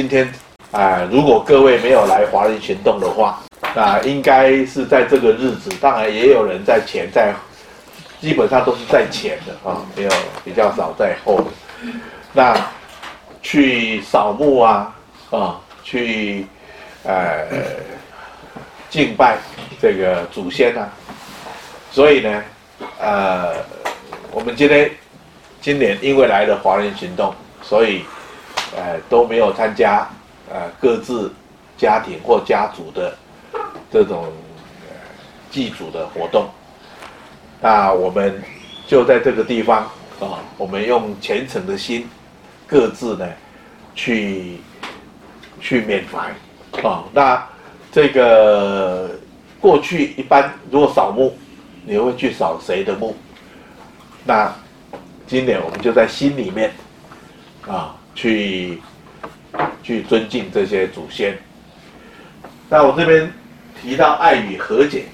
[0.00, 0.26] 今天
[0.72, 3.38] 啊、如果各位没有来华人行动的话，
[3.74, 7.34] 那应该是在这个日子，当然也有人在前，在
[8.18, 10.10] 基本上都是在前的啊，没有
[10.42, 11.44] 比较少在后的。
[12.32, 12.56] 那
[13.42, 14.96] 去扫墓啊，
[15.28, 16.46] 啊，去
[17.02, 17.44] 呃
[18.88, 19.36] 敬拜
[19.82, 20.88] 这个祖先啊，
[21.90, 22.42] 所以呢，
[22.98, 23.52] 呃，
[24.32, 24.90] 我们今天
[25.60, 28.02] 今年因为来了华人行动，所以
[28.76, 30.08] 呃都没有参加
[30.50, 31.32] 呃各自
[31.76, 33.16] 家庭或家族的
[33.90, 34.32] 这种
[35.50, 36.48] 祭祖的活动。
[37.60, 38.42] 那我们
[38.86, 39.82] 就在这个地方
[40.20, 42.08] 啊，我们用虔诚的心，
[42.66, 43.28] 各自呢
[43.94, 44.58] 去
[45.60, 47.04] 去缅怀啊。
[47.12, 47.46] 那
[47.92, 49.10] 这个
[49.60, 51.36] 过去一般如果扫墓，
[51.84, 53.14] 你会去扫谁的墓？
[54.24, 54.52] 那
[55.26, 56.72] 今年我们就在心里面
[57.66, 58.80] 啊，去
[59.82, 61.38] 去尊敬这些祖先。
[62.68, 63.32] 那我这边
[63.80, 65.04] 提到爱与和解。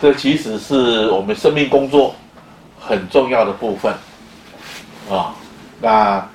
[0.00, 2.14] 这其实是我们生命工作
[2.78, 3.92] 很重要的部分
[5.10, 5.34] 啊。
[5.78, 6.26] 那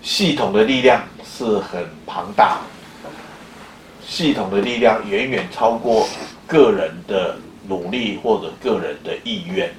[0.00, 2.60] 系统的力量是很庞大，
[4.06, 6.08] 系统的力量远远超过
[6.46, 7.36] 个人的
[7.68, 9.70] 努力或者个人的意愿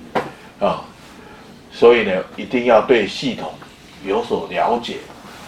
[0.59, 0.83] 啊。
[1.71, 3.51] 所以呢，一定要对系统
[4.05, 4.97] 有所了解，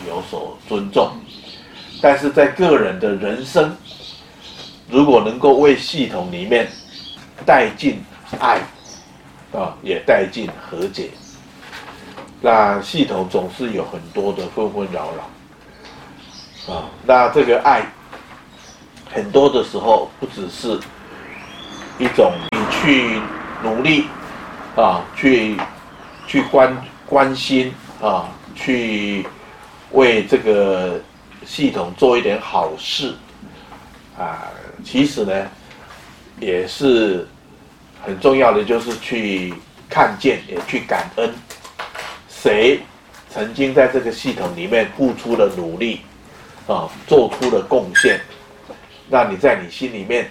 [0.08, 1.12] 有所尊重。
[2.02, 3.76] 但是在个人的人生，
[4.90, 6.68] 如果能够为系统里面，
[7.46, 8.04] 带进
[8.40, 8.59] 爱，
[9.54, 11.09] 啊，也带进和解。
[12.42, 17.86] 那系统总是有很多的纷纷扰扰，啊，那这个爱，
[19.09, 20.78] 很多的时候不只是
[21.98, 23.22] 一种你去
[23.64, 24.08] 努力，
[24.75, 25.56] 啊，去
[26.28, 26.75] 去关
[27.06, 29.25] 关心啊，去
[29.91, 31.02] 为这个
[31.46, 33.16] 系统做一点好事，
[34.18, 34.52] 啊，
[34.84, 35.47] 其实呢，
[36.40, 37.25] 也是。
[38.06, 39.53] 很重要的就是去
[39.90, 41.34] 看见，也去感恩，
[42.28, 42.81] 谁
[43.30, 46.02] 曾经在这个系统里面付出了努力，
[46.68, 48.20] 啊，做出了贡献，
[49.08, 50.30] 那你在你心里面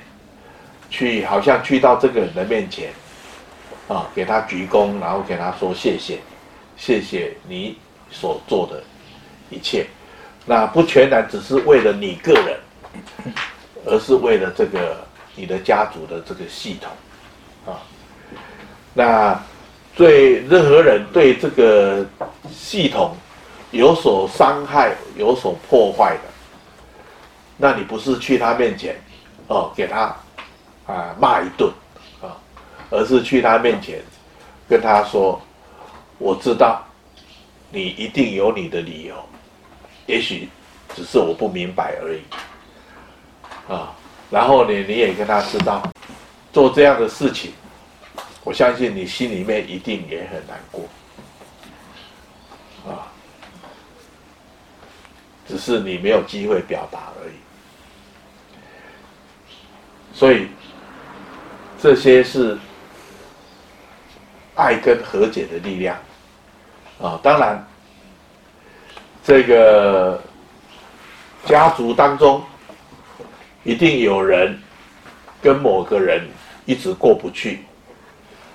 [0.91, 2.91] 去，好像去到这个人的面前，
[3.89, 6.19] 啊，给他鞠躬，然后给他说谢谢，
[6.77, 7.78] 谢谢你
[8.10, 8.83] 所做的
[9.50, 9.87] 一切，
[10.47, 12.59] 那不全然只是为了你个人，
[13.87, 16.91] 而是为了这个你的家族的这个系统。
[17.65, 17.81] 啊，
[18.93, 19.41] 那
[19.94, 22.05] 对任何人对这个
[22.50, 23.15] 系统
[23.71, 26.31] 有所伤害、有所破坏的，
[27.56, 28.97] 那你不是去他面前
[29.47, 30.16] 哦，给他
[30.87, 31.71] 啊骂一顿
[32.21, 32.37] 啊，
[32.91, 34.03] 而是去他面前
[34.69, 35.41] 跟他说
[36.19, 36.84] ：“我知道
[37.71, 39.17] 你一定有你的理由，
[40.06, 40.49] 也许
[40.95, 42.21] 只是我不明白而已。”
[43.73, 43.95] 啊，
[44.31, 45.83] 然后呢，你也跟他知道。
[46.53, 47.51] 做这样的事情，
[48.45, 50.84] 我相信你心里面一定也很难过，
[52.87, 53.09] 啊，
[55.49, 57.33] 只是你没有机会表达而已。
[60.12, 60.49] 所以，
[61.81, 62.59] 这些是
[64.55, 65.97] 爱跟和解的力量，
[67.01, 67.67] 啊，当然，
[69.25, 70.21] 这个
[71.45, 72.43] 家族当中
[73.65, 74.59] 一定有人
[75.43, 76.27] 跟某个人。
[76.65, 77.65] 一直过不去，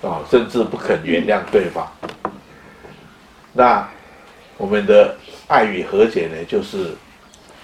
[0.00, 1.86] 啊，甚至不肯原谅对方。
[3.52, 3.86] 那
[4.56, 5.14] 我们的
[5.46, 6.96] 爱与和解呢，就是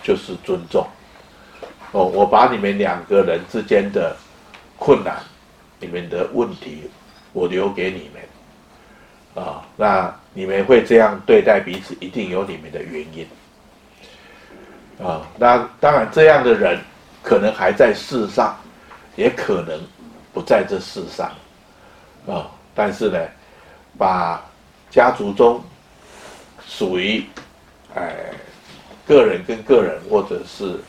[0.02, 0.86] 就是尊重。
[1.92, 4.14] 哦，我把你们两个人之间的
[4.78, 5.16] 困难、
[5.80, 6.90] 你们的问题，
[7.34, 9.44] 我留给你们。
[9.44, 13.28] 啊，那你们会这样对待彼此，一定有你们的原因。
[15.06, 16.80] 啊，那当然，这样的人
[17.22, 18.56] 可能还在世上，
[19.16, 19.78] 也可能。
[20.34, 21.30] 不在这世上，
[22.26, 23.16] 啊、但是呢，
[23.96, 24.44] 把
[24.90, 25.62] 家族中
[26.66, 27.24] 属于，
[27.94, 28.12] 哎，
[29.06, 30.80] 个人跟个人，或者是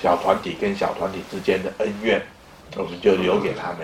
[0.00, 2.22] 小团体跟小团体之间的恩怨，
[2.76, 3.78] 我们就留给他们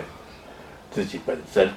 [0.90, 1.68] 自己本身。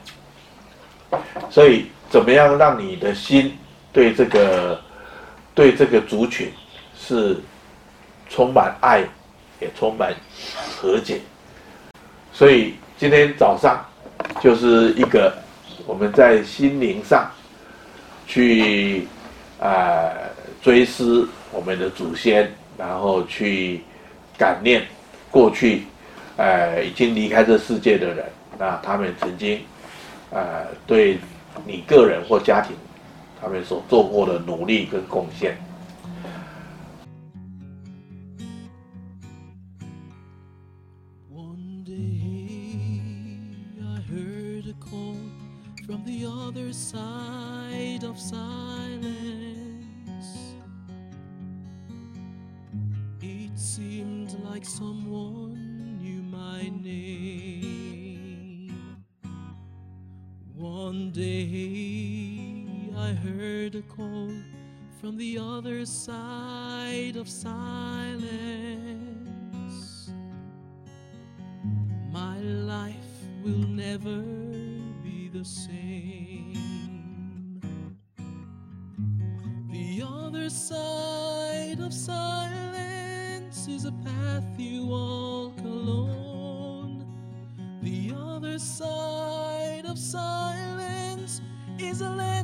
[1.49, 3.57] 所以，怎么样让你的心
[3.91, 4.81] 对这个
[5.53, 6.51] 对这个族群
[6.97, 7.37] 是
[8.29, 9.03] 充满爱，
[9.59, 10.13] 也充满
[10.77, 11.19] 和解？
[12.33, 12.75] 所以。
[13.01, 13.83] 今天早上
[14.39, 15.35] 就是一个
[15.87, 17.27] 我们在心灵上
[18.27, 19.07] 去
[19.59, 20.13] 啊、呃、
[20.61, 23.81] 追思我们的祖先，然后去
[24.37, 24.85] 感念
[25.31, 25.81] 过去
[26.37, 28.23] 呃已经离开这世界的人，
[28.61, 29.61] 那他们曾经，
[30.29, 31.17] 呃，对
[31.65, 32.75] 你个人或家庭，
[33.41, 35.57] 他们所做过的努力跟贡献。
[53.55, 55.00] Seemed like some
[63.01, 64.31] I heard a call
[64.99, 68.21] from the other side of silence.
[72.11, 72.93] My life
[73.43, 74.21] will never
[75.03, 76.53] be the same.
[79.71, 87.07] The other side of silence is a path you walk alone.
[87.81, 91.41] The other side of silence
[91.79, 92.40] is a land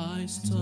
[0.00, 0.58] I stopped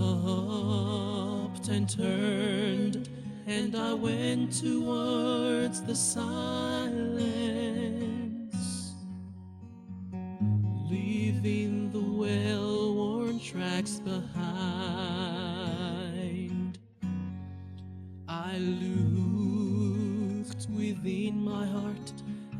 [1.67, 3.07] and turned,
[3.45, 7.21] and I went towards the silence,
[10.89, 14.27] leaving the well worn tracks behind.
[18.27, 19.37] I looked
[20.71, 22.11] within my heart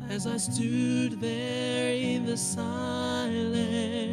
[0.08, 4.07] as I stood there in the silence.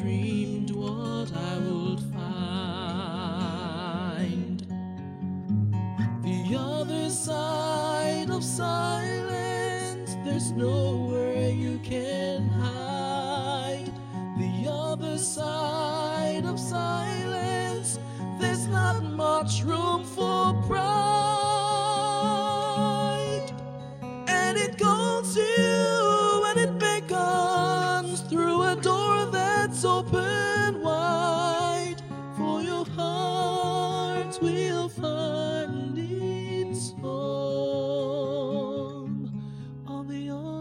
[0.00, 1.09] dreamed was.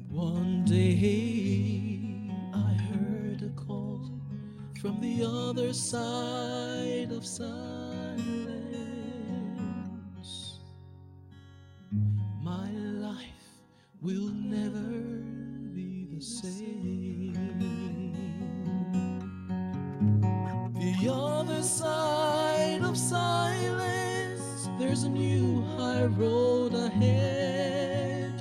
[0.09, 4.11] One day I heard a call
[4.81, 8.02] from the other side of silence.
[25.43, 28.33] New high road ahead.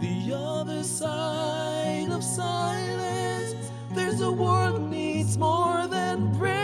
[0.00, 6.58] The other side of silence, there's a world needs more than bread.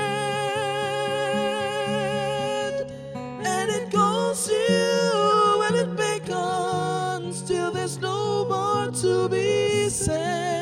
[3.55, 10.54] And it calls you and it beckons till there's no more to be said.